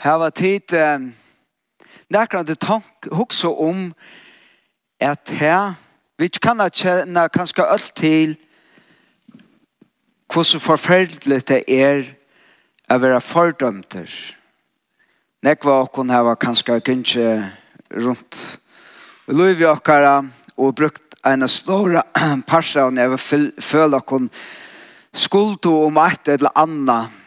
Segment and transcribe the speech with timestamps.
[0.00, 1.00] hava tid eh,
[2.08, 3.90] nekran det tank hugsa om
[5.00, 5.74] at her
[6.18, 8.36] vi kan kjenne kanskje alt til
[10.32, 12.02] hvordan forferdelig det er
[12.90, 14.08] å være fordømter.
[15.44, 17.28] Nekva okkon hava kanskje gynnsje
[17.90, 18.40] rundt
[19.30, 20.22] Løyvi okkara
[20.56, 22.00] og brukt en stor
[22.50, 23.20] parsa og jeg
[23.60, 24.30] føler okkon
[25.12, 27.19] skuld om et eller annet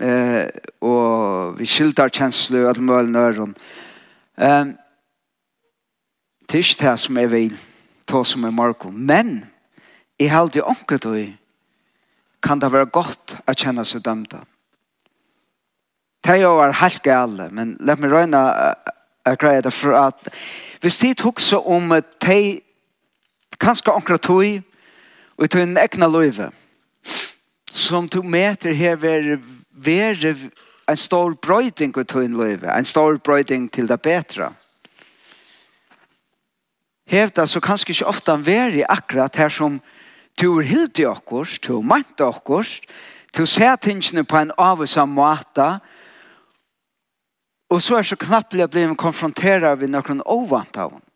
[0.00, 0.48] eh,
[0.80, 3.54] og vi skildar kjensler og alle mølnøren.
[4.40, 4.72] Eh,
[6.48, 7.58] det er ikke det som jeg vil
[8.10, 9.36] ta som er Marko, men
[10.18, 11.28] i jeg heldig onkel til
[12.42, 14.40] kan det være godt å kjenne seg dømte.
[16.24, 20.28] Det er jo helt gale, men la meg røyne å greie det for at
[20.80, 21.92] hvis de tok seg om
[22.24, 22.40] de
[23.60, 24.60] kanskje anker til
[25.38, 26.50] og til en egna løyve
[27.72, 29.38] som du meter her ved
[29.84, 30.34] være
[30.90, 34.52] en stor brøyding i tøyen løyve, en stor brøyding til det bedre.
[37.10, 39.80] Hevda så kanskje ikke ofte han være akkurat her som
[40.40, 42.80] du er i okkurs, du er meint i okkurs,
[43.36, 45.78] du ser tingene på en avvisam måte,
[47.70, 51.06] og så er så knappelig jeg blir konfronteret ved noen ovant av henne.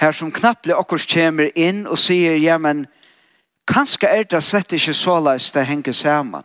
[0.00, 2.86] Her som knappelig okkurs kommer inn og sier, ja, men,
[3.70, 6.42] Kanskje er det slett ikke så såleis det henger sammen.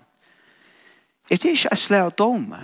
[1.29, 2.61] Er det ikke et slag av dome?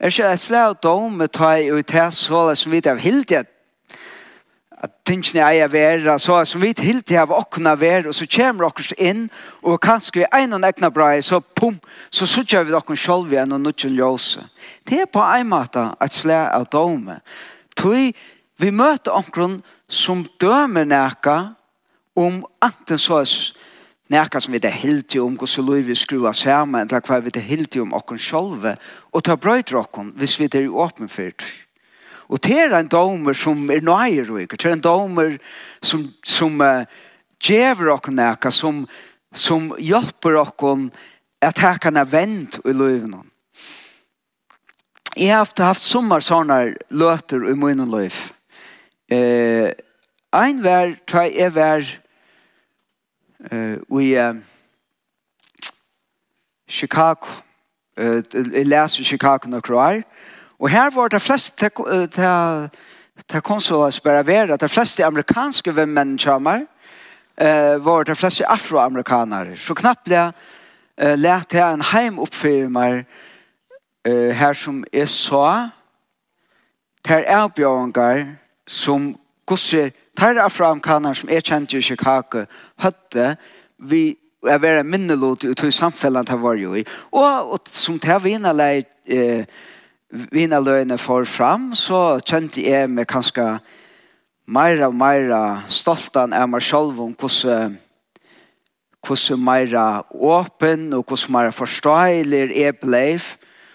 [0.00, 3.00] Er det ikke et slag av dome ta i ut her såleis som vi av
[3.00, 3.52] hildet at
[4.82, 8.72] at tingene er jeg vera, så som vi hilti av okkuna vera, og så kommer
[8.74, 9.28] dere inn,
[9.62, 11.76] og kanskje vi er noen egna bra, så pum,
[12.10, 14.42] så sutja vi dere selv igjen og nutjen ljøse.
[14.88, 17.20] Det er på en måte et slag av dome.
[17.78, 18.10] Toi,
[18.58, 21.54] vi møter okkun som dømer nekka,
[22.18, 23.34] om anten så er
[24.12, 27.44] nekka som vi det hilti om hos lov vi skrua saman eller hva vi det
[27.46, 28.74] hilti om okkon sjolve
[29.12, 31.44] og ta brøyder okkon hvis vi det er åpen fyrt
[32.28, 35.38] og det er en domer som er nøyer og det er en domer
[35.84, 36.84] som, som uh,
[37.40, 38.84] djever okkon nekka som,
[39.32, 40.90] som hjelper okkon
[41.42, 43.24] at her kan er vent i lovene
[45.16, 48.16] jeg har haft, haft sommer sånne løter i munnen liv
[49.12, 49.72] eh,
[50.32, 51.88] ein vær, tøy er vær
[54.00, 54.32] i
[56.68, 57.26] Chicago.
[57.96, 60.02] Jeg leser Chicago noen år.
[60.58, 64.60] Og her var det flest til konsulat som bare var det.
[64.60, 66.66] De fleste amerikanske vennene kommer
[67.78, 69.56] var det fleste afroamerikanere.
[69.56, 70.32] Så knappt ble
[71.16, 71.82] lærte jeg en
[74.04, 75.68] eh her som jeg så
[77.04, 78.26] ter avbjørnger
[78.66, 82.44] som gosser Tæra afroamerikaner som er kjent i Chicago
[82.82, 83.36] høtte
[83.78, 86.84] vi er være minnelot ut i samfellet han var jo i.
[87.10, 89.46] Og, og som til vinnerlei eh,
[90.12, 93.46] vinnerløyene for fram, så kjente jeg meg kanskje
[94.46, 97.78] meira og meira stoltan av meg selv om hvordan
[99.02, 103.20] hvordan meira åpen og hvordan meira forståelig er ble.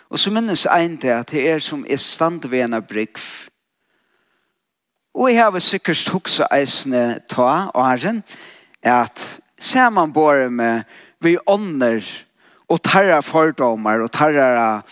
[0.09, 2.85] Og så minnes jeg en til at det er som er stand ved en av
[2.87, 3.19] brygg
[5.17, 8.19] Og jeg har sikkert hukse eisene ta åren
[8.85, 10.83] at ser man bare med
[11.25, 12.05] vi ånder
[12.69, 14.83] og tarra fordommer og tarra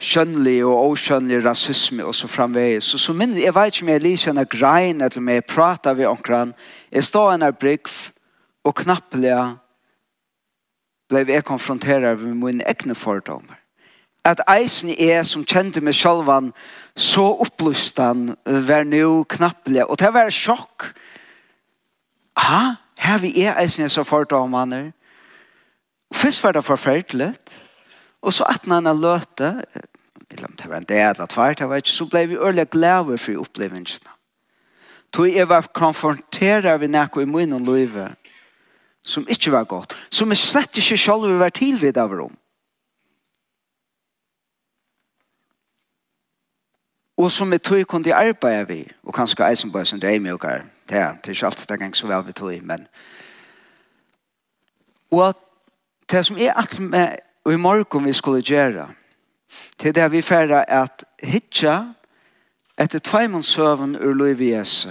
[0.00, 2.80] skjønnelig og oskjønnelig rasisme og så framvei.
[2.80, 5.94] Så, så min, jeg vet ikke om jeg lyser en grein eller om jeg prater
[5.94, 6.54] ved omkran.
[6.92, 7.92] Jeg står en brygg
[8.64, 9.36] og knappelig
[11.12, 13.60] ble jeg konfronteret med mine egne fordommer.
[14.24, 16.50] At eisen er som kjente meg sjølvan
[16.96, 19.84] så opplyst han var nå knappelig.
[19.84, 20.88] Og det var sjokk.
[22.40, 22.76] Ha?
[22.96, 24.92] Her vi er eisen jeg så fordommer.
[26.14, 27.34] Først var det forferdelig.
[28.24, 29.52] Og så at han har løte,
[30.30, 32.70] eller om det var en del av tvert, jeg vet ikke, så ble vi øyelig
[32.72, 34.10] glade for opplevelsene.
[35.12, 38.16] Tog jeg var konfronteret ved noe i munnen livet
[39.06, 42.34] som ikke var godt, som jeg slett ikke selv var tilvidd av rom.
[47.16, 50.64] Og som vi tog kunne arbeide vi, og kanskje Eisenberg som dreier meg og her,
[50.88, 52.86] det er ikke alltid det gang så vel vi tog, men
[55.10, 55.34] og
[56.10, 58.88] det som er alt med og i morgen vi skulle gjøre,
[59.78, 61.92] til det vi færre at hitja
[62.78, 64.90] etter tveimonsøven ur lov i Jesu.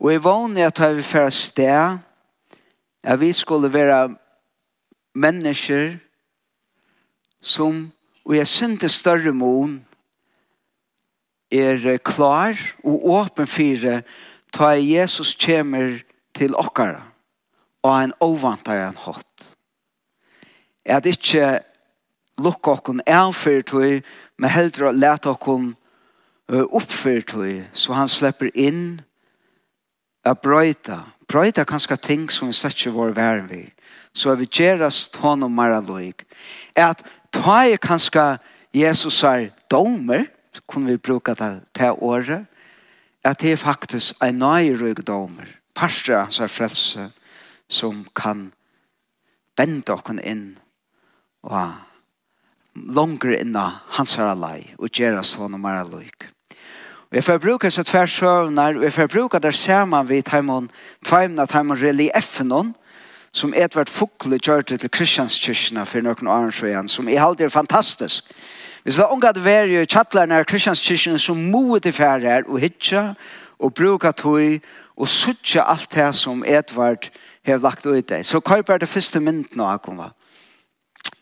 [0.00, 1.98] Og i vanlig at vi færre sted,
[3.02, 4.14] at vi skulle være
[5.14, 5.96] mennesker
[7.40, 7.92] som,
[8.24, 9.86] og jeg synte større mån,
[11.50, 14.02] er klar og åpen for
[14.52, 16.00] ta Jesus kommer
[16.34, 17.02] til okkara
[17.82, 19.56] og en ovantare en hatt.
[20.84, 21.60] Er det ikke
[22.40, 24.00] lukka okkon en fyrtøy,
[24.38, 25.74] men heldre å lete okkon
[26.50, 29.00] opp fyrtøy, så han slipper inn
[30.26, 31.04] a brøyta.
[31.30, 33.62] Brøyta kanskje ting som vi slett ikke var væren vi.
[34.12, 36.24] Så er vi gjerast hånd og mara loik.
[36.74, 38.40] At ta er kanskje
[38.74, 40.26] Jesus er domer,
[40.68, 42.46] kunne vi bruka det til året,
[43.24, 47.10] at det er faktisk en nøyrøgdommer, parstre hans er frelse,
[47.68, 48.50] som kan
[49.58, 50.58] vende oss inn
[51.42, 51.72] og
[52.74, 56.28] langere inn av hans er alai og gjøre sånn og mer aløyk.
[57.10, 60.70] Vi får bruke disse tversøvner, og vi får bruke det sammen vi tar med
[61.02, 62.74] tveimene, med reliefen,
[63.32, 68.26] som Edvard Fokle gjørte til Kristianskirkene for noen år siden, som er alltid er fantastisk.
[68.82, 72.60] Hvis det er unga det var jo tjattlarna av Kristianskirkene som moet i færre og
[72.60, 73.14] hitja
[73.60, 74.60] og bruka tog
[74.96, 77.10] og suttja alt det som Edvard
[77.46, 78.24] har lagt ut det.
[78.26, 80.10] Så hva er det første mynden av Akuma?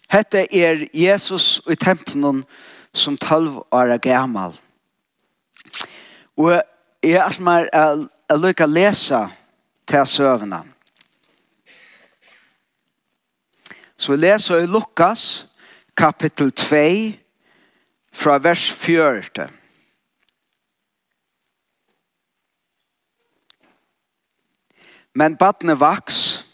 [0.08, 2.44] Hette er Jesus i tempelen
[2.94, 4.56] som 12 år er gammal.
[6.36, 6.62] Og
[7.02, 7.68] jeg er alt mer
[8.32, 9.20] å lykke å lese
[9.88, 10.62] til søvnene.
[13.98, 15.46] Så vi leser i Lukas,
[15.96, 16.82] kapittel 2,
[18.14, 19.48] fra vers 4.
[25.18, 26.44] Men badne vaks,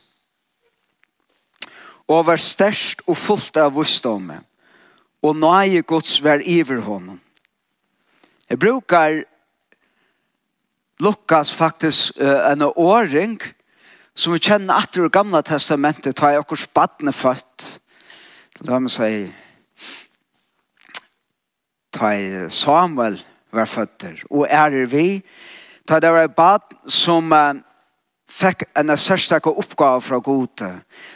[2.09, 4.41] og var størst og fullt av vissdomme,
[5.25, 7.21] og nøye gods var iver honom.
[8.49, 9.21] Jeg brukar
[11.01, 13.41] Lukas faktisk uh, en åring,
[14.15, 17.67] som vi kjenner at det gamle testamentet tar jeg akkur spadne født.
[18.65, 19.27] La meg si
[21.95, 22.11] ta
[22.51, 23.19] Samuel
[23.55, 25.23] var føtter og er vi.
[25.87, 27.55] Ta det var bad som uh,
[28.31, 30.71] fikk en særstak oppgave fra gode.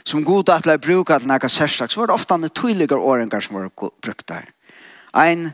[0.04, 3.40] Som gode at jeg bruker til nekka særstak så var det ofte en tydeligere åringer
[3.40, 4.50] som var brukt der.
[5.14, 5.52] Ein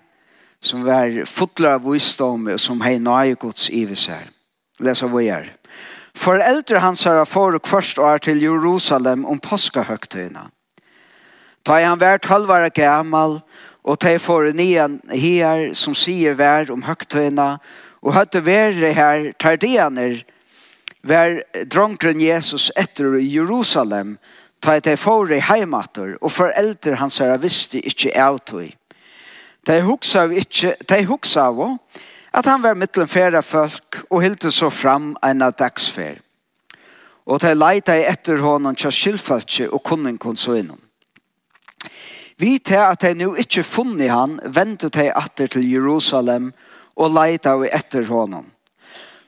[0.61, 4.31] som var fotler av visdom som hei nøye gods i iviser
[4.81, 5.53] lesa vi er.
[6.15, 10.47] Foreldre hans har forut først år til Jerusalem om påskehøgtøyene.
[11.67, 13.41] Da han var tølvare gammel,
[13.85, 17.59] og de får nian her som sier vær om høgtøyene,
[18.05, 20.23] og høtte være her tardianer,
[21.03, 21.41] vær
[21.73, 24.17] dronkren Jesus etter i Jerusalem,
[24.61, 28.13] ta et ei i heimater, og foreldre hans herre visste ikkje
[28.47, 28.73] tog.
[29.67, 31.79] De hugsa av ikkje, de hugsa av,
[32.35, 36.19] at han var mittlen færa folk og hilde så fram en av dagsfær.
[37.25, 40.81] Og de leita i etter honom tja skilfaltje og kunning kon så innom.
[42.37, 46.51] Vi til at de nu ikkje funni han, ventet de atter til Jerusalem
[46.97, 48.51] og leita i etter honom.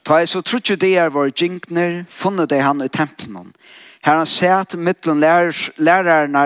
[0.03, 3.53] Ta jeg så trutje de er våre djinkner, funne de han i tempelen.
[4.03, 6.45] Her han sett mittlen lærerne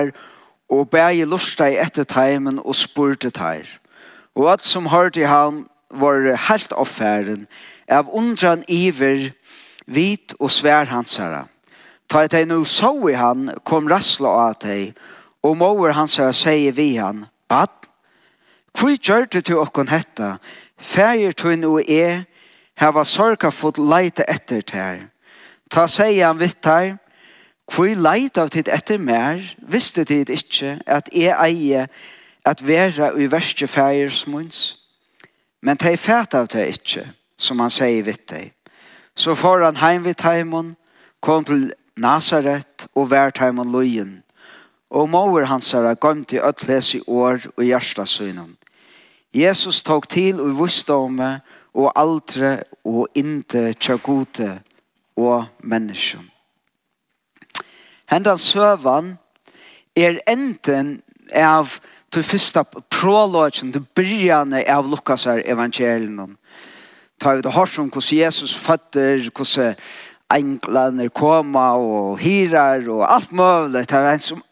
[0.70, 3.66] og bæg i lusta i etter teimen og spurte teir.
[4.36, 7.48] Og alt som hørte han var helt offeren
[7.92, 9.32] av undran iver
[9.86, 11.46] vit og svær hansara.
[12.10, 14.98] Ta ett nu så i han kom rassla av teg
[15.44, 17.70] og mover hansara säger vi han Bad,
[18.80, 20.38] hvor gjør du til okkon hetta?
[20.78, 22.24] Færger du nu er,
[22.76, 25.02] her var sorga fått leite etter ter.
[25.72, 26.96] Ta seg han vitt her,
[27.72, 31.88] hvor leite av tid etter mer, visste tid ikkje at jeg eie
[32.46, 34.10] at vera i verste færger.
[35.62, 37.06] Men de fæt av det ikke,
[37.38, 38.52] som han sier vidt deg.
[39.16, 40.76] Så får han heim vidt heimen,
[41.22, 44.22] kom til Nazaret og vært heimen løyen.
[44.90, 48.58] Og måver hans er gømt i ødles i år og hjertesøgnen.
[49.34, 51.40] Jesus tok til og visste om meg,
[51.74, 54.60] og aldre og inte tjagode
[55.16, 56.26] og mennesken.
[58.12, 59.14] Hendan søvan
[59.96, 60.98] er enten
[61.32, 61.78] av
[62.12, 66.38] til fyrsta prologen, til byrjane av Lukas her evangelien.
[67.22, 69.76] Ta vi det hørt om hvordan Jesus fatter, hvordan
[70.32, 73.86] englene koma og hirar og alt mulig.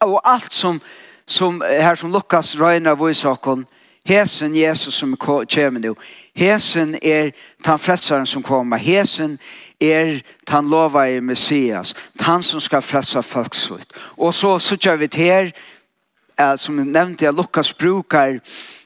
[0.01, 0.81] Og alt som,
[1.25, 3.65] som her som Lukas røyner vårsakon,
[4.09, 5.95] Hesen Jesus som kommer nu.
[6.33, 7.31] Hesen er
[7.65, 8.77] den frelseren som kommer.
[8.77, 9.39] Hesen
[9.81, 11.93] er den lova i Messias.
[12.19, 13.55] Tan som skal frelse folk.
[14.17, 15.51] Og så sitter vi her
[16.57, 18.39] som jeg nevnte, jeg Lukas brukar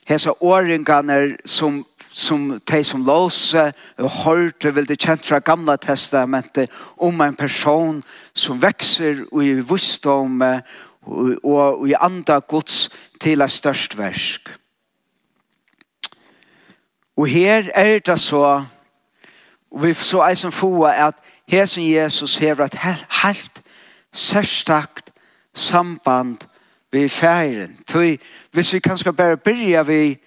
[0.07, 6.69] hese åringene som som de som låse og hørte vil det kjent fra gamla testamentet
[6.98, 8.03] om en person
[8.38, 10.43] som vekser i visdom
[11.43, 12.91] og i anda gods
[13.22, 14.51] til et størst versk.
[17.17, 18.63] Og her er det så
[19.74, 21.15] og vi så eisen få at
[21.50, 23.62] her som Jesus hever et helt, helt
[24.12, 25.12] særstakt
[25.53, 26.38] samband
[26.94, 27.78] vi færen.
[27.88, 28.20] Tui,
[28.52, 30.18] hvis vi kanskje bare byrja vi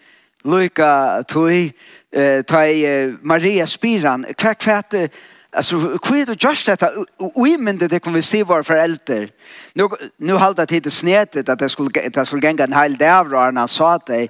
[0.45, 1.73] lukka tui,
[2.13, 5.09] eh, tøy Maria Spiran, hva hva hva
[5.53, 6.91] Alltså, hur är det just detta?
[7.19, 9.29] Oimende det kommer vi se våra föräldrar.
[9.75, 13.31] Nu, nu halda det inte snetet att det skulle, det skulle gänga en hel dag
[13.31, 14.29] när han sa det.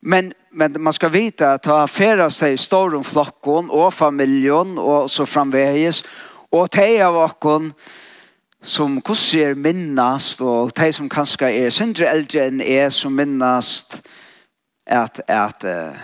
[0.00, 2.56] Men, men man ska veta att ta affärer sig i
[3.04, 6.04] flockon och familjen och så framväges.
[6.50, 7.16] Och det är av
[8.62, 14.00] som hvordan er minnast, og de som kanskje er syndre eldre enn er som minnast,
[14.88, 15.94] at, at uh,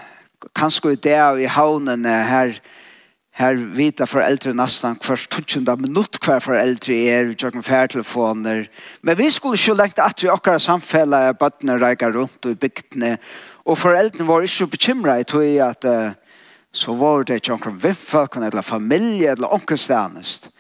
[0.54, 2.54] kanskje i det og i havnene her,
[3.34, 8.68] her vita foreldre nesten hver tutsjende minutt hver foreldre er, vi tjøkken færtelefoner.
[9.02, 12.60] Men vi skulle ikke lengt at vi akkurat samfellet er bøttene reiker rundt og i
[12.60, 13.16] bygdene,
[13.64, 16.12] og foreldrene var ikke bekymret jeg tror at uh,
[16.74, 20.50] så var det tjøkken noen eller familie eller onkelstjenest.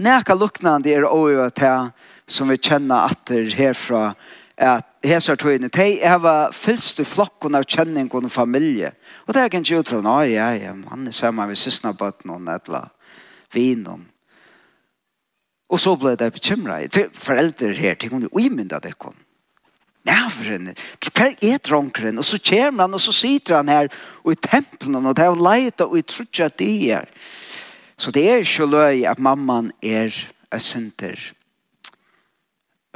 [0.00, 1.90] Näka luknande er oiva ta
[2.26, 4.14] som vi kjenner atter herfra
[4.60, 8.92] at hesar tøyne, de heva fylst i flokken av kjenning og familie.
[9.26, 12.32] Og det er ikke en utråd, nei, ja, ja, han er sammen med sysna bøtten
[12.32, 12.86] og nedla
[13.52, 14.06] vinen.
[15.70, 16.80] Og så ble det bekymra.
[17.14, 19.16] Foreldre her, de kunne uimynda det kom.
[20.08, 20.72] Nævren,
[21.12, 22.18] hver er dronkeren?
[22.18, 23.88] Og så kommer han, og så sitter han her,
[24.24, 27.08] og i tempelen, og det er leita, og i trutja det er.
[28.00, 30.08] Så det er ikke løy at mamman er
[30.54, 31.34] et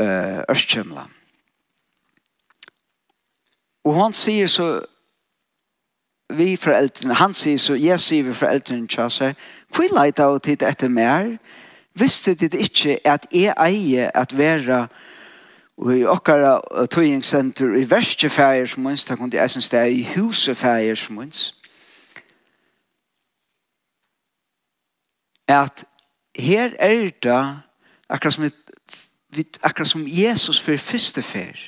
[0.00, 1.04] uh, ørstkjemla.
[3.84, 4.68] Og han sier så
[6.32, 9.34] vi foreldrene, han sier så, jeg sier vi foreldrene til seg,
[9.74, 11.36] hvor leit av tid etter mer?
[11.94, 14.86] Visste de ikke at jeg eier at være
[15.76, 19.84] og i okkara tøyingsenter i verste fæger som minst, da kunne jeg synes det er
[19.90, 21.54] i huset fæger som minst.
[25.48, 25.84] at
[26.38, 27.60] her er det
[28.08, 31.58] akkurat som, et, akkurat som Jesus for første fer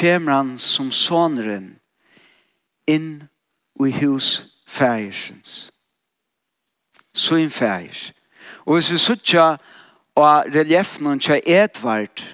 [0.00, 1.78] kommer han som soneren
[2.86, 3.28] inn
[3.86, 5.72] i hus fægersens.
[7.14, 8.12] Så inn fægers.
[8.64, 9.56] Og hvis vi sutja
[10.14, 12.24] og reliefen og tja Edvard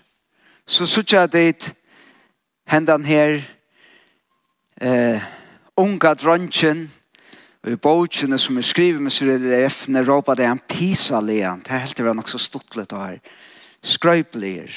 [0.68, 1.75] så sutja det
[2.66, 3.40] hendan her
[4.80, 5.23] eh,
[5.76, 6.92] unga dronjen
[7.64, 11.62] Og i bokene som er skrivet med Cyril Efne råpa det en pisa lean.
[11.66, 13.18] Det er helt det var nok så stortlet og her.
[13.82, 14.70] Skrøypelier,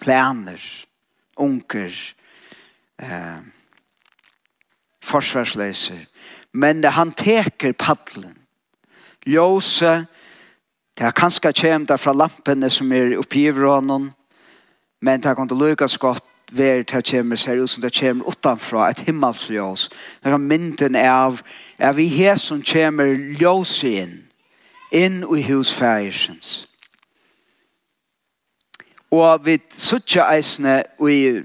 [0.00, 0.62] planer,
[1.36, 1.90] unker,
[3.02, 3.40] eh,
[5.02, 6.06] forsvarsløser.
[6.52, 8.36] Men det han teker paddelen.
[9.26, 10.06] Ljøse,
[10.98, 14.10] det er kanskje kjem der fra lampene som er oppgiver av noen,
[15.00, 18.88] men det kan ikke lykkes godt ved det kjem, ser ut som det kjem utanfra,
[18.90, 19.88] et himmelsljøs.
[20.22, 21.44] Det er mynden av er
[21.80, 24.18] er vi her som kommer ljøs inn,
[24.92, 26.66] inn i husfægersens.
[29.10, 31.40] Og vi suttja eisne, og vi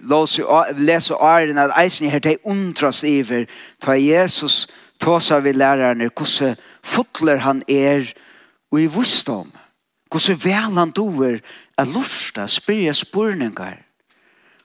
[0.85, 3.47] leser åren at eisne her til undras iver,
[3.81, 4.67] ta Jesus
[5.01, 8.13] tåsa vi lærerne, hvordan fotler han er,
[8.71, 9.51] og i vustom,
[10.11, 11.39] hvordan vel han doer,
[11.77, 13.81] er lorsta, spyrja spurningar,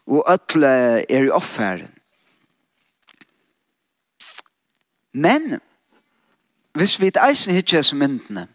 [0.06, 0.66] og ötle
[1.08, 1.88] er i offeren.
[5.12, 5.60] Men,
[6.72, 8.46] hvis vi et eisen hitje som myndene,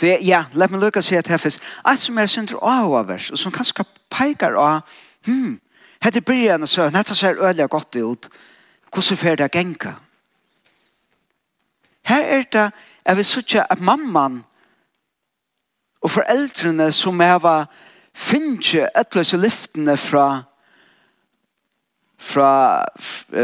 [0.00, 3.38] det er, ja, let meg lukka si at heffes, alt som er sindru avavers, og
[3.38, 5.60] som kanskje peikar av, hmm,
[6.02, 8.28] hette byrjan og netta ser øyla godt ut,
[8.92, 9.94] hvordan fer det genka?
[12.04, 12.70] Her er det,
[13.06, 14.42] jeg vil sutja at mamman
[16.02, 17.64] og foreldrene som heva
[18.14, 20.44] finnje etløse lyftene fra
[22.24, 22.84] fra,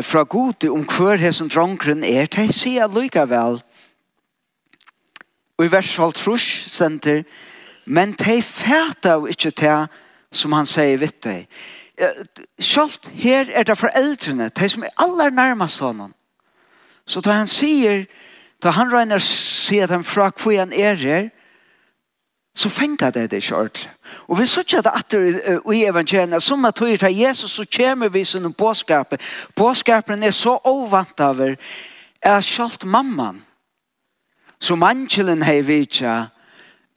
[0.03, 3.61] fra gode om hver hesson drongren er, de sier likevel.
[5.59, 7.23] Og i vers 12 trus sender,
[7.85, 9.91] men de fæta jo ikke til
[10.33, 11.47] som han sier vitt deg.
[12.63, 16.15] Sjalt her er det foreldrene, de som er aller nærmest honom.
[17.05, 18.07] Så da han sier,
[18.63, 21.29] da han regner sier dem fra hvor han er her,
[22.55, 23.89] så fengar det det kjørt.
[24.29, 28.25] Og vi sier det at i evangeliet, som at høyre av Jesus, så kommer vi
[28.27, 29.23] sånn påskapet.
[29.57, 33.41] Påskapen er så ovant av er kjølt mamman,
[34.61, 36.17] som angelen hei vidtja,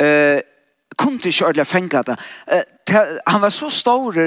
[0.03, 0.39] uh,
[1.00, 2.17] kunne ikke ordentlig fengt det.
[2.51, 4.17] Uh, han var så stor,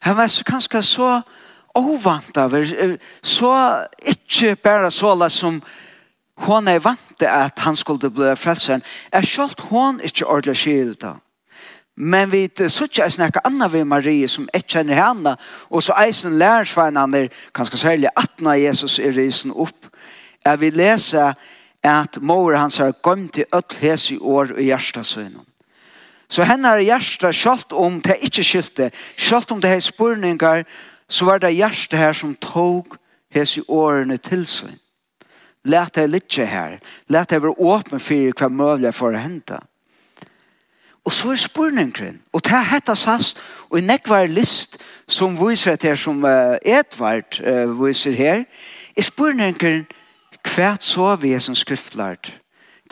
[0.00, 1.10] han var så, kanskje så
[1.78, 3.52] ovant over, uh, så
[4.02, 5.89] ikke bare så som, uh,
[6.46, 8.82] hon er vant at han skulle bli frelsen,
[9.12, 11.04] er selv hon ikke ordentlig skilt
[11.96, 15.36] Men vi sutja er snakka anna vi Marie som ikke kjenner henne,
[15.70, 19.86] og så eisen lærersveinen er ganske særlig at når Jesus er risen opp,
[20.44, 21.34] er vi leser
[21.84, 25.44] at mor hans har gått til öll hese i år i hjertasønnen.
[26.30, 30.64] Så henne er hjertet, selv om det ikke skilte, selv om det er spørninger,
[31.08, 32.96] så var det hjertet her som tog
[33.34, 34.78] hese i årene til sønnen.
[35.64, 36.78] Lät deg lite her.
[37.08, 39.58] Lät deg være åpen for hva møvlig for å hente.
[41.04, 42.20] Og så er spurningen.
[42.32, 43.34] Og det er hette SAS,
[43.70, 48.44] og i nekvar list som viser at som uh, Edvard uh, viser her,
[48.96, 49.86] er spurningen
[50.44, 52.32] hva så vi er som skriftlart.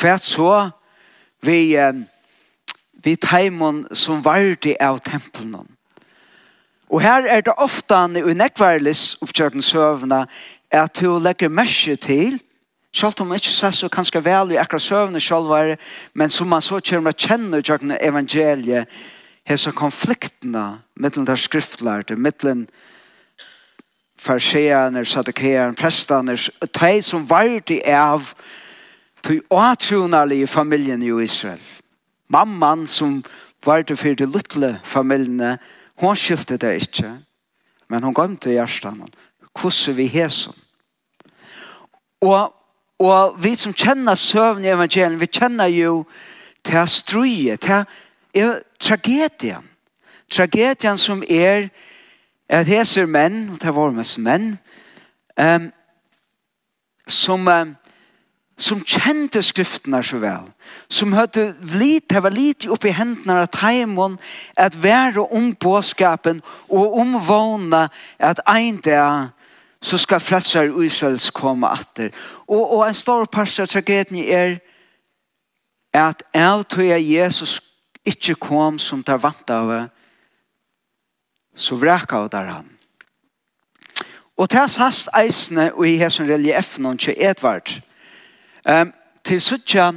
[0.01, 0.71] Hva så
[1.45, 1.93] vi uh,
[3.05, 5.69] vi teimon som var det av tempelen.
[6.89, 10.25] Og her er det ofte i nekvar list oppkjørten søvna
[10.73, 12.39] at du legger merke til
[12.93, 15.77] Sjalt om ikke ser så kanskje vel i akkurat søvnene selv,
[16.15, 18.89] men som man så kjører med kjenner gjennom evangeliet,
[19.49, 22.67] hese konfliktene mellom der skriftlærte, mellom
[24.19, 26.37] farseerne, sadukeerne, prestene,
[26.81, 28.35] de som var det av
[29.23, 31.61] til åtronalige familien i Israel.
[32.29, 33.25] Mamman som
[33.65, 35.59] var det for de luttle familiene,
[36.01, 37.15] hun skilte det ikke,
[37.89, 39.17] men hun gav til hjertet
[39.59, 40.51] Hvordan vi hese?
[42.21, 42.58] Og
[42.99, 46.05] Og vi som kjenner søvn i evangelien, vi kjenner jo
[46.65, 47.85] til strøye, til
[48.35, 49.65] er tragedien.
[50.31, 51.69] Tragedien som er
[52.49, 54.59] at heser menn, og det var mest menn,
[55.41, 55.69] um,
[57.07, 57.75] som, um,
[58.59, 60.49] som kjente skriftene så vel,
[60.89, 64.17] som hadde lite, det var lite oppe i hendene av teimen,
[64.57, 67.89] at være om påskapen og om vågna
[68.19, 69.29] at en dag
[69.83, 72.11] så skal frelsar Israels komme atter.
[72.49, 74.59] Og, og en stor parst av tragedien er
[75.95, 77.61] at av tog Jesus
[78.07, 79.89] ikke kom som tar vant av
[81.59, 82.69] så vreka av der han.
[84.39, 87.73] Og til hans eisene og i hesson relief og ikke Edvard
[88.69, 88.93] um,
[89.25, 89.91] til suttja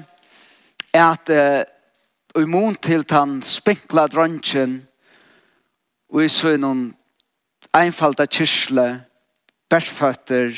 [0.93, 4.81] at uh, imon til den spinkla drøntjen
[6.09, 6.89] og i sønnen
[7.73, 8.87] einfalda kyrkle
[9.71, 10.51] bærsføtter,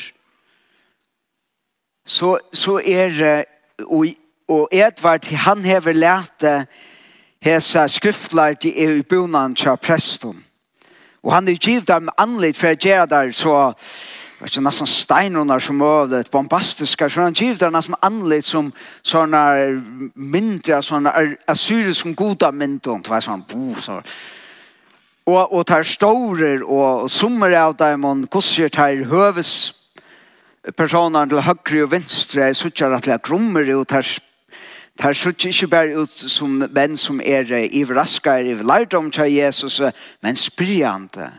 [2.06, 3.45] så, så er det,
[3.86, 4.08] og,
[4.47, 6.65] og Edvard, han hever lete
[7.43, 10.43] hese skriftler til er i bunan til presten.
[11.23, 13.54] Og han er givet dem anleit for å gjøre der, så
[14.43, 18.73] var ikke nesten steinrunder som målet, bombastiske, så han givet dem nesten anleit som
[19.08, 19.43] sånne
[20.15, 21.13] mindre, sånne
[21.47, 24.04] assyriske goda myndon, det var sånn, bo, sånn,
[25.26, 29.74] og, og tar stårer og, summer av dem og kusser tar høves
[30.78, 34.08] personer til høyre og venstre er suttjar at det er og tar
[35.00, 39.82] tar suttjar ikke bare ut som menn som er ivraskar i lærdom til Jesus
[40.22, 41.32] men spyrjande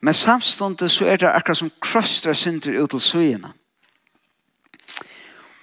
[0.00, 3.52] men samståndet så er det akkurat som krustra synder ut til søgjene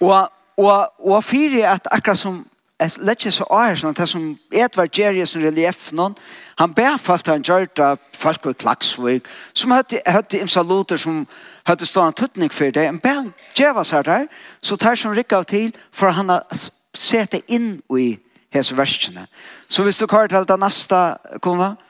[0.00, 2.44] og, og, og fyrir at akkurat som
[2.76, 6.12] Jeg lett ikke så åre sånn, det som Edvard Gjerjesen relief noen,
[6.60, 9.22] han ber for at han gjør det folk i Klagsvig,
[9.56, 11.22] som hadde, hadde imsaluter som
[11.64, 14.28] hadde en tuttning for det, han ber han gjøre seg der,
[14.60, 16.44] så tar som rikket av til, for han har
[16.92, 18.10] sett det inn i
[18.52, 19.24] hese versene.
[19.68, 21.00] Så hvis du kvar til det neste
[21.40, 21.80] kommer,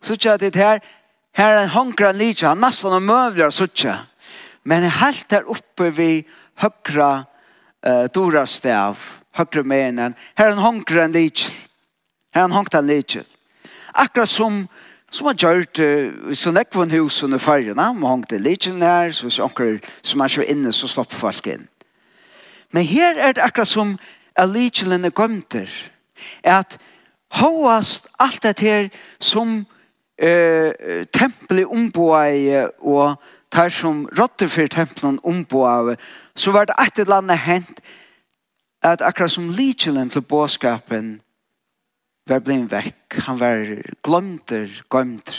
[0.00, 0.80] så gjør det her,
[1.36, 4.06] her er en håndgrann lite, han nesten og møvler, så gjør
[4.64, 6.26] Men helt der oppe vi
[6.60, 7.24] høyre
[7.86, 10.14] uh, dora stav, högre menen.
[10.34, 11.50] Här är en honker en liten.
[12.32, 13.24] är en honker en liten.
[13.92, 14.68] Akkurat som
[15.10, 17.92] som har gjort uh, sånn ekvån hus under färgerna.
[17.92, 21.66] man hongte liten her, så hvis onker som er så inne, så slipper folk inn.
[22.70, 23.96] Men her er det akkurat som
[24.36, 25.68] at liten er gømter,
[26.44, 26.78] at
[27.40, 28.88] hoast alt det her
[29.18, 29.64] som
[30.18, 33.18] eh, uh, tempelet omboer og
[33.50, 35.96] tar som rotter for tempelen omboer,
[36.36, 37.80] så var det et eller annet hent,
[38.82, 41.20] at akkurat som lykjelen til båskapen
[42.28, 43.18] var blei vekk.
[43.26, 43.64] Han var
[44.02, 45.38] glømter, gømter.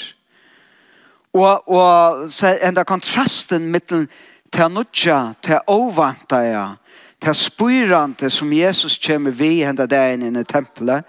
[1.34, 4.08] Og, og så enda kontrasten mittel
[4.52, 6.66] til nudja, til ovanta ja,
[7.22, 11.08] til spyrante som Jesus kommer vi henda dagen inn i tempelet.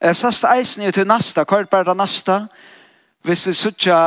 [0.00, 2.46] Jeg sa steisen jo til nasta, hva er det bare nasta?
[3.22, 4.00] Hvis det sutja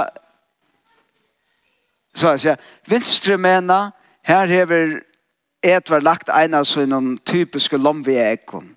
[2.14, 2.58] så jeg sier,
[2.90, 3.92] vinstre mena,
[4.26, 5.00] her hever
[5.64, 8.74] et var lagt en av sånne typiske lomvieekon.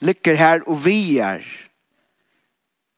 [0.00, 1.44] Lykker her og vi er.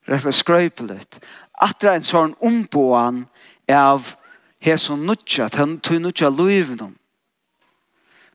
[0.08, 1.18] Rett og skrøypelet.
[1.62, 3.24] Atra en sånn omboan
[3.70, 4.14] av
[4.62, 6.94] hesson nutja, tu nutja luivnum.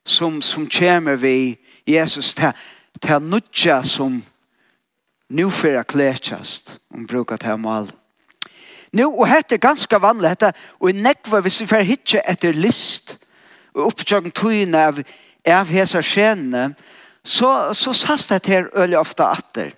[0.08, 2.56] Som, som kommer vi Jesus til,
[3.04, 4.22] til nutja som
[5.30, 7.92] nu fyrir kletjast om brukar til mal.
[8.96, 12.56] Nu, og hette er ganske vanlig, hette, og i nekva, hvis vi fyrir hitje etter
[12.56, 13.18] list,
[13.78, 15.02] og opptjøkken tøyene av,
[15.46, 16.72] av hese skjenene,
[17.24, 19.72] så, så sast det her øyelig ofte atter.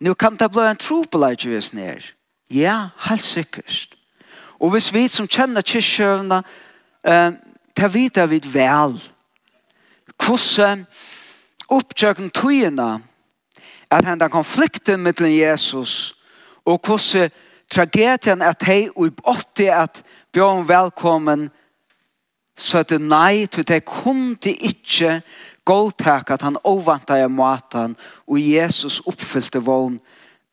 [0.00, 2.06] Nå kan det bli en tro på leit hvis ned.
[2.50, 3.90] Ja, helt sikkert.
[4.60, 6.42] Og hvis vi som kjenner kyrkjøvene,
[7.04, 7.32] eh,
[7.76, 8.96] tar vita vid vel.
[10.20, 10.86] Hvordan
[11.68, 12.98] opptjøkken tuina
[13.90, 16.14] at henda konflikten mellom Jesus
[16.64, 17.30] og hvordan
[17.70, 20.02] tragedien at hei og i åtte at
[20.34, 21.48] bjørn velkommen
[22.60, 23.82] så at nei, til det
[24.40, 25.20] til ikke
[25.64, 27.96] godtak at han ovanta i maten
[28.26, 29.98] og Jesus oppfyllte vogn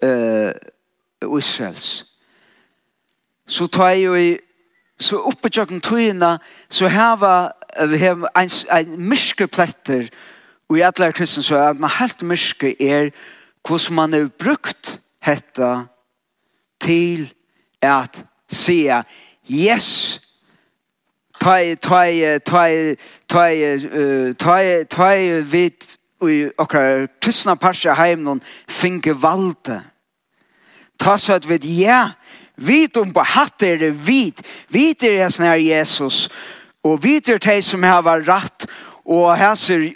[0.04, 0.52] uh,
[1.38, 2.06] Israels.
[3.48, 4.38] Så tar jeg jo i
[5.00, 6.38] så oppe tjøkken tøyene
[6.74, 10.08] så her var en, en myskepletter,
[10.70, 13.12] og i alle kristne så er at man helt myske er
[13.68, 15.70] hvordan man har brukt dette
[16.82, 17.28] til
[17.82, 19.04] at se
[19.52, 20.20] yes,
[21.40, 22.04] ta ta
[22.40, 22.66] ta
[23.28, 23.46] ta
[24.38, 29.82] ta ta vit i okkar kristna parsa heim non finke valde.
[30.98, 32.14] Ta så at vi ja,
[32.56, 36.30] vit um på hatt er det vit, vit er det her Jesus,
[36.84, 38.68] og vit er tei som har vært rett,
[39.06, 39.92] og her ser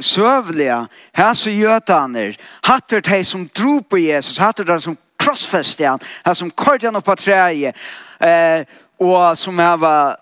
[0.00, 5.88] søvliga, her ser gjøtaner, hatt er de som dro på Jesus, hatt er som krossfeste
[5.88, 7.76] han, her som kort han opp på treet,
[8.20, 8.64] eh,
[9.00, 10.21] og som har vært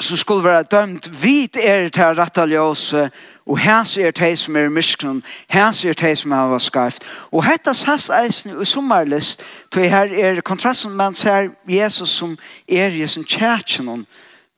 [0.00, 3.10] som skulle være dømt, vit er til rette ljøse,
[3.46, 7.04] og hans er til som er myskron, hans er til som er skarft.
[7.32, 12.88] Og hette sass eisen i sommerlist, til her er kontrasten, man ser Jesus som er
[12.88, 14.06] i sin kjærkjen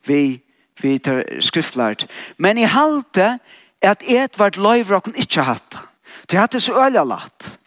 [0.07, 0.41] vi,
[0.83, 2.07] vi tar skriftlært.
[2.39, 3.39] Men i halte
[3.83, 5.81] at Edvard Løyvrokken ikke hatt det.
[6.29, 7.59] Til hatt det så øyla latt.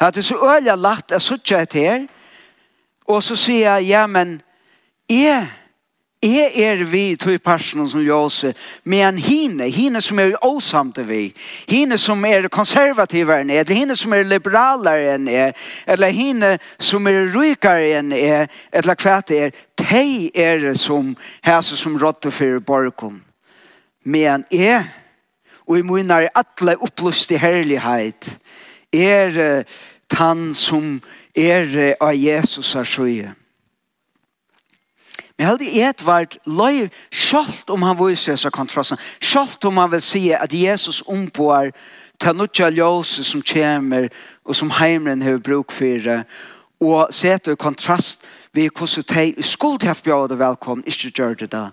[0.00, 2.06] Hatt det så øyla latt er suttje her,
[3.06, 4.40] og så sier jeg, ja, men
[5.08, 5.48] jeg
[6.22, 8.52] Er er vi to i personen som Jose,
[8.84, 11.30] men hine, hine som er åsamte vi,
[11.68, 15.56] hine som er konservativere enn er, hine som er liberalere enn er,
[15.88, 21.80] eller hine som er rykere enn er, eller hva det er, de er som hese
[21.80, 23.22] som rådte for borgen.
[24.04, 24.90] Men er,
[25.64, 28.34] og i munner alle opplyst i herlighet,
[28.92, 29.64] er
[30.12, 30.98] han som
[31.32, 33.39] er av Jesus er skjøye.
[35.40, 38.98] Men heldig Edvard løy sjalt om han viser seg kontrasten.
[39.24, 41.70] Sjalt om han vil si at Jesus omboar
[42.20, 44.10] ta nutja ljøse som kommer
[44.44, 46.10] og som heimren har bruk for
[46.84, 51.70] og setter kontrast ved hvordan de skulle ha bjøret velkommen, ikke gjør det da.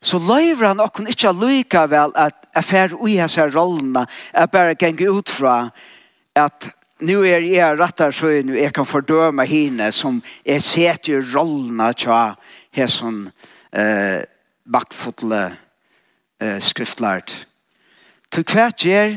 [0.00, 5.12] Så løyver han okken ikke likevel at affær ui hans her rollene er bare genge
[5.12, 5.74] ut fra
[6.32, 6.70] at
[7.04, 12.32] nu er jeg rettar så jeg kan fordøme henne som jeg setter rollene til
[12.70, 13.30] her som
[13.72, 14.22] eh,
[14.72, 15.56] bakfotle
[16.40, 17.48] eh, skriftlært.
[18.32, 19.16] Til hvert gjør,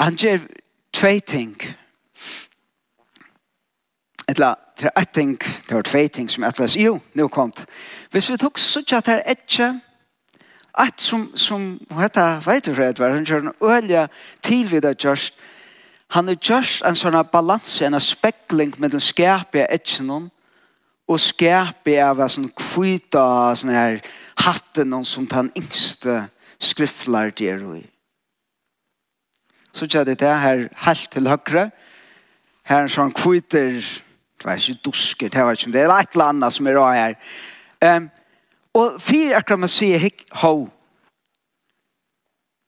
[0.00, 0.38] han gjør
[0.92, 1.56] tve ting.
[4.28, 5.38] Etla, det er et ting,
[5.68, 7.66] det er tve ting som etla, jo, nå kom det.
[8.10, 9.80] Hvis vi tok så at det er ikke,
[10.78, 14.06] at som, som hette, vet du, Edvard, han gjør en ølja
[14.42, 15.34] tilvidda gjørst,
[16.10, 20.30] han er gjørst en sånn balanse, en spekling med den skapet etjennom,
[21.10, 23.96] og skärpe av sån kvita sånn her
[24.44, 26.28] hatten någon som den yngste
[26.62, 27.86] skriftlar det i.
[29.72, 31.70] Så tjär det där här halt till högre.
[32.62, 33.82] Här sånn kviter
[34.38, 36.86] det var ikke dusker det var ikke det er et eller annet som er rå
[36.86, 37.16] her.
[37.80, 38.10] Um,
[38.74, 40.68] og fire akkurat man sier hikk ho.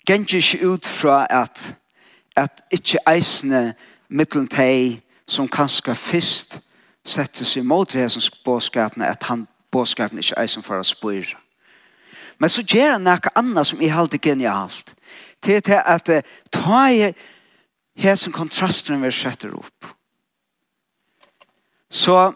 [0.06, 1.76] Gengish ut fra at
[2.36, 3.74] at ikkje eisne
[4.08, 6.60] mitteltei som kanskje fyrst
[7.04, 11.38] sette seg mot det som bådskapene, at han bådskapene ikke er som for å spørre.
[12.38, 14.94] Men så gjør han noe annet som er helt genialt.
[15.42, 17.10] Det er til at ta i
[18.02, 19.90] her som kontrasten vi setter opp.
[21.92, 22.32] Så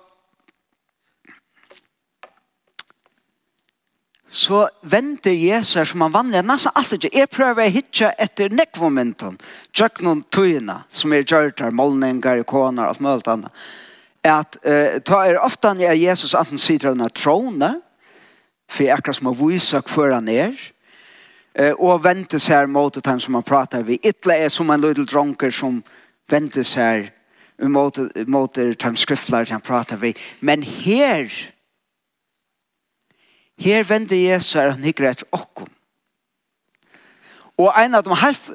[4.36, 7.18] så venter Jesus som han vanlig nesten alltid ikke.
[7.18, 9.38] Jeg prøver å hitte etter nekvomenten.
[9.72, 13.66] Tjøk noen tøyene som er gjørt her, målninger, ikoner, alt mulig annet
[14.30, 17.76] at uh, ta er ofta når Jesus anten sitter under trone,
[18.68, 20.54] for akkurat som å vise hvor han er,
[21.58, 24.00] uh, og vente seg mot det som han prater vi.
[24.02, 25.82] Ytla er som en liten dronker som
[26.30, 27.12] vente seg
[27.62, 30.12] mot, mot som skriftler som han prater vi.
[30.40, 31.30] Men her,
[33.62, 35.70] her venter Jesus er han hikker etter okkom.
[37.56, 38.50] Og en av de halv,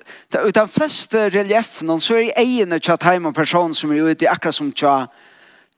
[0.45, 4.53] utan fleste reliefene, så er i til tja time og person som er ute, akkurat
[4.53, 5.30] som tja, uh,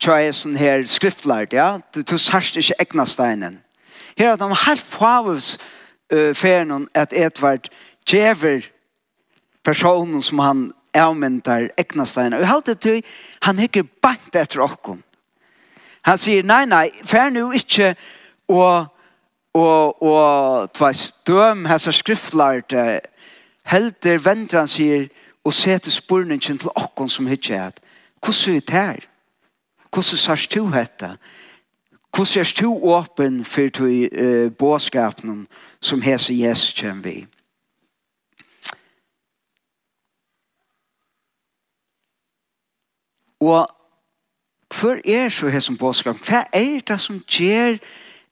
[0.04, 1.78] tjøysen her skriftlært, ja?
[1.96, 3.62] Du, du sørst ikke egna steinen.
[4.18, 5.58] Her er de helt favus
[6.14, 7.70] uh, ferien at Edvard
[8.10, 8.68] djever
[9.64, 12.40] personen som han avmyntar egna steinen.
[12.40, 13.02] Og halte til
[13.42, 15.02] han hikker bankt etter okkom.
[16.04, 17.96] Han sier, nei, nei, fer nu ikke
[18.52, 18.90] og
[19.54, 23.00] og og tvæs døm hesa skriftlærte
[23.70, 25.08] helder vendran sier
[25.46, 27.80] og setur spurningen til okkom som hitja at
[28.24, 29.13] hvordan er det her?
[29.94, 31.18] Hvordan sørst du hette?
[32.16, 35.48] Hvordan er du åpen for de uh, båtskapen
[35.82, 37.28] som hese Jesus kommer vi?
[43.40, 43.68] Og
[44.74, 47.78] hva er så hese som båtskapen, Hva er det som gjør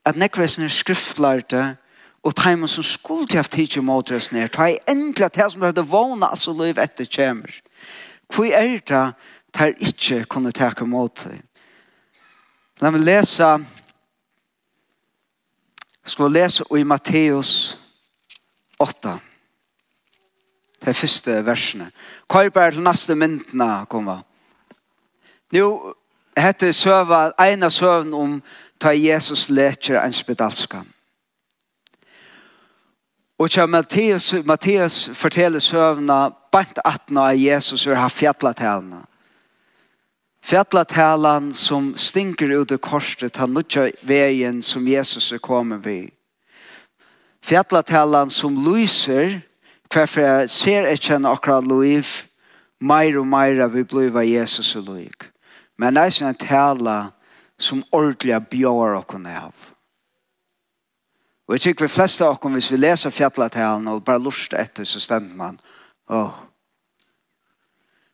[0.04, 1.76] at nekvesen er skriftlærte
[2.22, 5.38] og teimen som skulle til å ha tidsje mot oss ned, ta i endelig at
[5.38, 7.54] det som hadde vågnet altså liv etter kommer.
[8.34, 9.06] Hva er det
[9.58, 11.38] der ikke kunne takke mot det?
[12.82, 13.46] La meg lese,
[16.02, 17.50] skal vi lese i Matteus
[18.82, 19.12] 8.
[20.82, 21.86] de første versene.
[22.26, 24.24] Hva er bare til neste myndene, kommer?
[25.54, 25.68] Nå
[26.34, 28.34] heter søva, en av søvn om
[28.82, 30.82] ta Jesus leker en spedalska.
[33.38, 39.04] Og til Matteus, Matteus forteller søvna bant atna av Jesus vil ha fjallet henne
[40.42, 46.10] Fjallatælan som stinker ut av korset, han nutja veien som Jesus er kommet ved.
[47.42, 49.40] Fjallatælan som lyser,
[49.92, 52.06] hverfor jeg ser ikke en akkurat liv,
[52.80, 55.14] meir og meir vi blir av Jesus og liv.
[55.78, 56.98] Men det er en tala
[57.58, 59.54] som ordentlig bjør okkene av.
[61.46, 64.84] Og jeg tykker vi fleste av okkene, hvis vi leser fjallatælan og bare lurer etter,
[64.84, 65.60] så stemmer man,
[66.10, 66.51] åh, oh,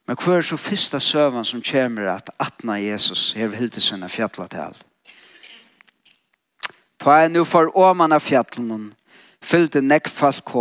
[0.09, 4.55] Men hva er så fyrsta søvann som kommer at atna Jesus hever hilde sinne fjallet
[4.55, 4.87] til alt?
[6.99, 8.95] Ta jeg nu for åman av fjallet
[9.45, 10.55] fyllte nekk falk.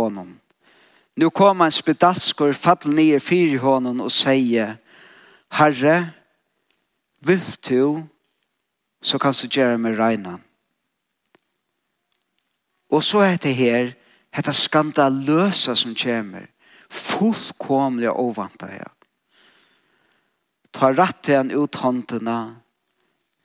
[1.16, 4.76] Nu kom en spedalskor fall nye fyr honom og sier
[5.48, 6.12] Herre,
[7.24, 8.04] vil du,
[9.00, 10.44] så kan du gjøre meg regnan.
[12.92, 13.94] Og så er det her,
[14.36, 16.46] dette skandaløse som kommer,
[16.92, 18.97] fullkomlig ovanta her.
[20.72, 22.38] Ta rett til han ut håndene,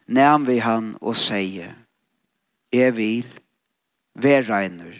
[0.07, 1.73] nærm vi han og sier,
[2.73, 3.27] jeg vil,
[4.15, 4.97] vær regner.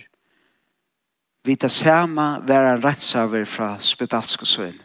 [1.43, 4.77] Vi tar samme være en rettsaver fra spedalske søn.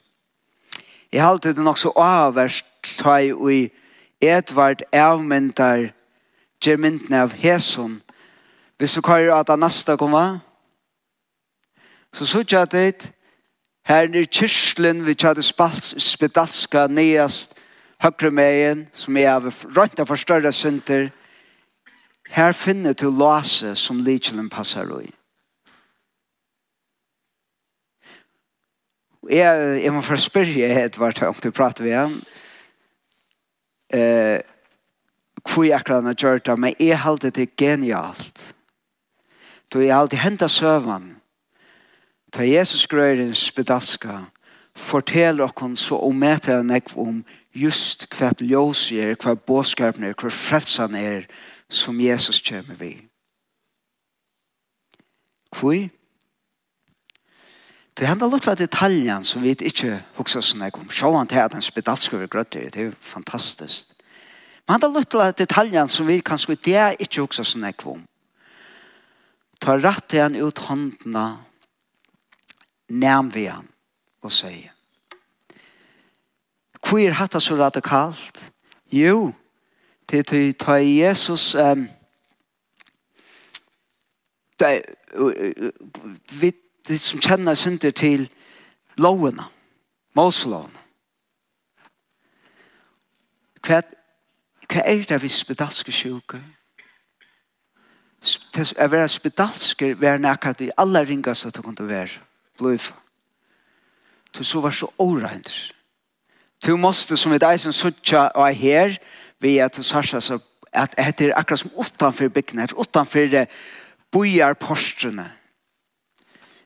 [1.12, 2.66] Jeg har alltid nok så avverst,
[2.98, 3.68] ta i ui
[4.20, 5.92] Edvard avmyndar,
[6.60, 8.00] gjør myndene av Heson.
[8.78, 10.40] Hvis du kører at han neste kommer,
[12.12, 13.12] så sier jeg at det
[13.88, 17.54] Her nir kyrslen vi tjade spedalska nyast
[18.04, 21.08] høyre meien, som er av rønt av forstørre synder.
[22.28, 25.08] Her finner du låse som likjelen passar ui.
[29.28, 32.14] Jeg, jeg må få spørre Edvard om du prater med han.
[33.88, 34.38] Eh,
[35.48, 38.54] hvor jeg akkurat har gjort det, men jeg halte det genialt.
[39.72, 41.17] Du, jeg halte hentet søvann
[42.32, 44.24] Ta Jesus grøyren spedalska
[44.78, 47.22] forteller okkon så omete nekv om
[47.56, 51.26] just hva ljós er, hva båskapen er, hva frelsan er
[51.68, 52.94] som Jesus kommer vi.
[55.52, 55.88] Kvui?
[57.98, 60.86] Det hender litt av detaljen som vi ikke husker sånn jeg kom.
[60.86, 63.96] Sjåan til at en spedalska vi grøtter, det er jo fantastisk.
[64.68, 68.04] Men hender litt av detaljen som vi kanskje det ikke husker sånn jeg kom.
[69.58, 71.26] Ta rett igjen ut håndene
[72.88, 73.68] nærm vi han
[74.22, 74.72] og sier.
[76.88, 78.40] Hvor er hatt så radikalt?
[78.92, 79.32] Jo,
[80.08, 81.88] til til ta Jesus um,
[84.58, 84.82] det,
[86.40, 86.52] vi
[86.88, 88.30] de som kjenner synder til
[88.96, 89.44] lovene,
[90.16, 90.78] Moselovene.
[93.66, 93.82] Hva,
[94.64, 96.40] hva er det vi spedalske sjuke?
[98.54, 102.24] Det er å være spedalske, være nærkert i alle ringaste som å kunne være
[102.58, 102.92] bliv.
[104.38, 105.50] Du så var så åreint.
[106.64, 108.98] Du måste som ett eisen suttja och är här
[109.38, 110.40] vi att du sarsa så
[110.72, 113.46] at det er akkurat som utanför byggnaden, utanför
[114.12, 115.30] bojar postene.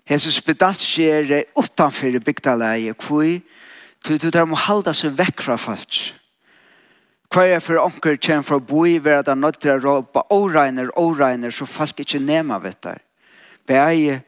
[0.09, 3.41] Jesus bedalt skjer utanför byggdaleie hvor
[4.03, 6.15] du du der må halda seg vekk fra folk.
[7.33, 11.51] Hva er for onker kjem fra boi vera da nødt nødder å råpe åreiner, åreiner,
[11.51, 12.99] så folk ikke nema vet der.
[13.67, 14.21] Beie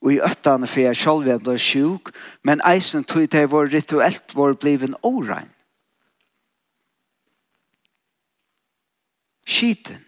[0.00, 4.36] og i øttene for jeg selv jeg ble sjuk, men eisen tog til vår rituelt
[4.36, 5.50] vår bliven orein.
[9.46, 10.04] Skiten.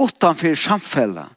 [0.00, 1.28] Utanfor samfellet.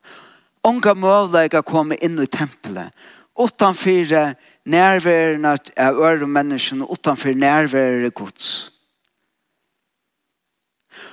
[0.64, 2.94] Unga møvleika kom inn i tempelet.
[3.36, 4.34] Utanfor
[4.66, 8.72] nærværen av øre menneskene, utanfor nærværen gods.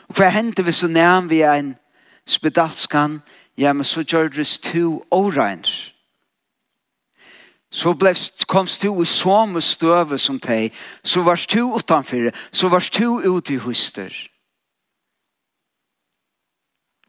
[0.08, 1.74] Og hva hendte vi så nærm vi en
[2.26, 3.20] spedalskan,
[3.60, 5.92] ja, men så gjørdes to åreiner.
[7.70, 12.90] Så blevst, komst du i samme støve som deg, så vars du utanfyr, så vars
[12.90, 14.10] du ute i huster.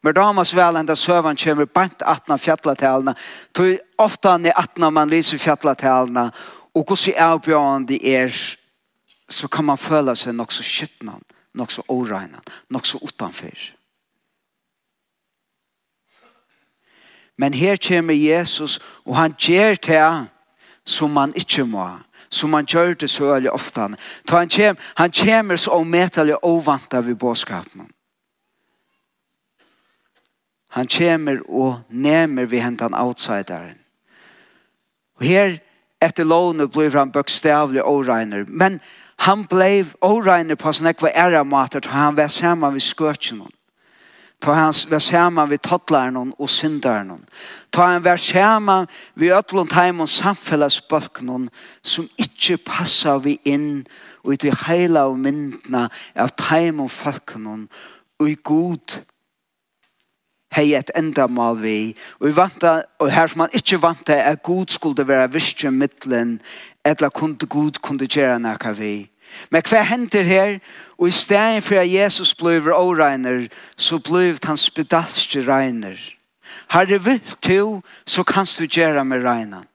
[0.04, 3.16] Men damas vel enda søvan kommer bant atna fjallatalene,
[3.54, 6.30] tog ofta ni atna man lyser fjallatalene,
[6.76, 8.34] og hos i avbjørende er,
[9.30, 13.72] så kan man føle seg nok så skyttnand, nok så åregnet, nok så utanfyr.
[17.38, 20.28] Men her kommer Jesus, og han gjør det
[20.86, 21.88] som man ikke må,
[22.30, 23.88] som man gjør det så veldig ofte.
[24.28, 27.90] Ta han, kommer, han kommer så omettelig ovant av bådskapen.
[30.72, 33.76] Han kommer og nemer vi hentan outsideren.
[35.20, 35.58] Og her
[36.02, 38.80] etter lovene blir han bøkstavlig åregner, men
[39.22, 43.52] han ble åregner på sånn ekva æra mater, han var sammen ved skøtjennom.
[44.42, 47.12] Ta hans vær skjermen við tattler og synder.
[47.70, 51.50] Ta han vær skjermen við øtlån heim og samfellesbøk noen
[51.84, 53.86] som ikke passer vi inn
[54.26, 59.02] og i heila og myndene av heim og folk og i god
[60.56, 64.68] hei et endamal vi og, vi vanta, og her som man ikke vant er god
[64.68, 66.42] skulle være virkje middelen
[66.86, 69.11] eller kunde god kunne gjøre noe vi
[69.52, 70.60] Men hva hender her?
[70.98, 76.00] Og i stedet for at Jesus blir åregner, så blir han spedalske regner.
[76.72, 79.68] Herre, vilt til, så kan du gjøre med regnen.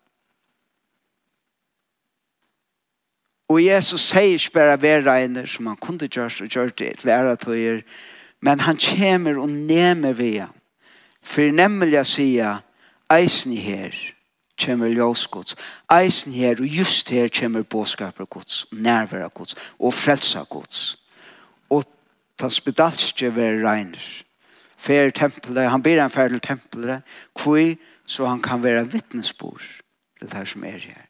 [3.48, 7.84] Og Jesus sier ikke bare ved regner, som han kunne gjøre og gjøre det til
[8.40, 10.54] men han kommer og nemer ved ham.
[11.22, 12.28] For nemlig å si,
[13.10, 13.94] eisen her,
[14.64, 15.56] kommer ljøsgods.
[15.92, 20.98] Eisen her og just her kommer båskaper gods, nærvære gods og frelsa gods.
[21.70, 21.84] Og
[22.38, 24.22] ta spedalske ved regner.
[24.76, 27.02] Fer tempelet, han ber en fer til tempelet,
[27.34, 29.62] kvui så han kan være vittnesbord
[30.20, 31.02] det her som er her.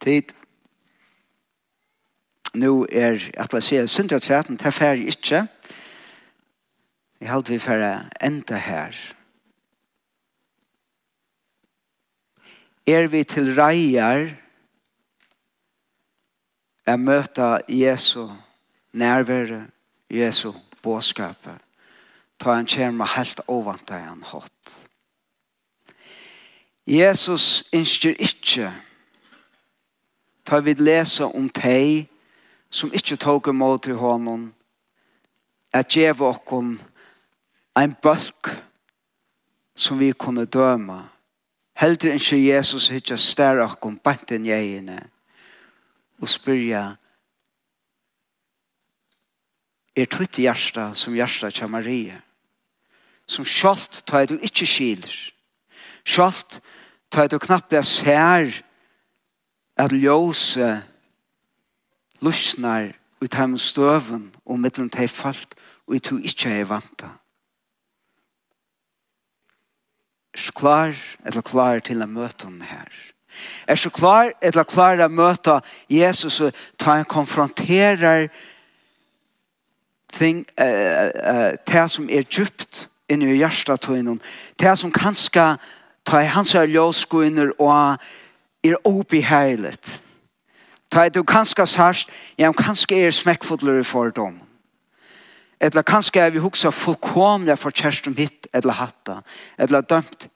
[0.00, 0.22] Tid.
[2.54, 5.46] Nu er, at jeg sier, syndra 13, det fer ikke.
[7.20, 8.96] Jeg halte vi fer enda her.
[12.88, 14.30] er vi til reier
[16.88, 18.30] å møte Jesu
[18.96, 19.66] nærvære,
[20.08, 21.60] Jesu bådskapet,
[22.40, 24.76] ta han kommer helt ovant deg hatt.
[26.88, 28.70] Jesus ønsker ikke
[30.48, 32.06] ta vi lese om teg
[32.72, 34.46] som ikke tog imot til hånden
[35.76, 36.78] at gjeve okken
[37.76, 38.48] en bølg
[39.76, 41.02] som vi kunne døme
[41.78, 44.98] Heldur ikke Jesus hitja stær okkom banten jegene
[46.18, 46.96] og spyrja
[49.98, 52.18] er tvitt hjärsta som hjärsta til Maria
[53.28, 55.16] som sjalt tar du ikkje skiler
[56.02, 56.58] sjalt
[57.14, 58.58] tar du knappt jeg ser
[59.78, 60.72] at ljose
[62.22, 62.90] lusnar
[63.22, 65.54] ut heim støven og mittlen til folk
[65.86, 67.14] og i to ikkje er vanta
[70.38, 70.94] så klar
[71.26, 72.92] eller klar til å møte henne her.
[73.68, 78.28] Er så klar eller klar å møte Jesus og ta en konfronterer
[80.18, 84.18] ting, uh, uh, det som er djupt inne i hjertet til henne.
[84.60, 85.54] Det som kanskje
[86.08, 87.98] ta i hans her ljøskuinner og
[88.64, 90.00] er oppiheilet.
[90.90, 94.38] Ta i du kanskje sørst, ja, kanskje er smekkfodler i fordom.
[95.60, 99.20] Eller kanskje er vi huksa fullkomlig for kjærstum hitt eller hatta,
[99.58, 100.28] eller dømt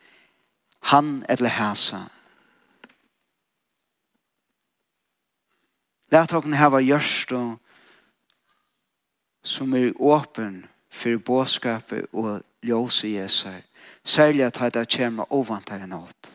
[0.91, 2.01] han eller hæsa.
[6.13, 7.59] Lært åkne hava gjørst og
[9.43, 13.49] som er åpen for båskapet og ljøse Jesu.
[14.05, 16.35] Særlig at det kommer ovantare nåt.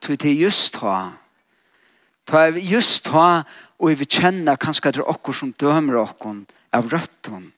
[0.00, 1.10] Til det just ha,
[2.26, 3.42] ta just ha,
[3.78, 7.52] og vi kjenner kanskje at det er okkur som dømer okkur av røtten,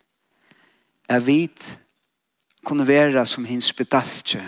[1.09, 1.79] er vit
[2.67, 4.43] kunne være som hins bedaltje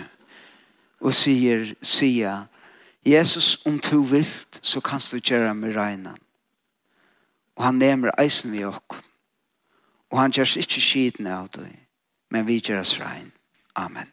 [0.99, 2.47] og sier, sier,
[3.05, 4.27] Jesus, om du vil,
[4.61, 6.17] så kanst du gjøre med regnen.
[7.55, 8.99] Og han nemer eisen vi okken.
[10.11, 11.69] Og han gjør ikke skiten av det,
[12.31, 13.31] men vi gjøres regn.
[13.75, 14.11] Amen.